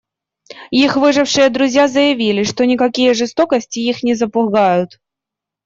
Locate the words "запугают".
4.15-4.99